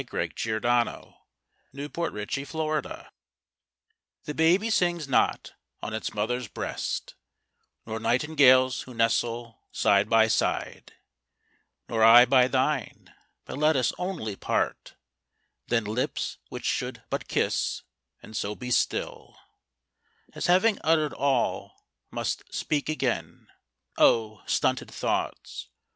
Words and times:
Bertrich 0.01 0.47
in 0.47 0.53
the 0.53 0.67
Eifel, 0.67 1.13
1851. 1.73 2.81
SONNET 2.91 3.07
The 4.23 4.33
baby 4.33 4.71
sings 4.71 5.07
not 5.07 5.53
on 5.83 5.93
its 5.93 6.11
mother's 6.15 6.47
breast; 6.47 7.13
Nor 7.85 7.99
nightingales 7.99 8.81
who 8.81 8.95
nestle 8.95 9.61
side 9.71 10.09
by 10.09 10.27
side; 10.27 10.93
Nor 11.87 12.03
I 12.03 12.25
by 12.25 12.47
thine: 12.47 13.13
but 13.45 13.59
let 13.59 13.75
us 13.75 13.93
only 13.99 14.35
part, 14.35 14.95
Then 15.67 15.83
lips 15.83 16.39
which 16.49 16.65
should 16.65 17.03
but 17.11 17.27
kiss, 17.27 17.83
and 18.23 18.35
so 18.35 18.55
be 18.55 18.71
still, 18.71 19.37
As 20.33 20.47
having 20.47 20.79
uttered 20.83 21.13
all, 21.13 21.85
must 22.09 22.51
speak 22.51 22.89
again 22.89 23.49
O 23.99 24.41
stunted 24.47 24.89
thoughts! 24.89 25.67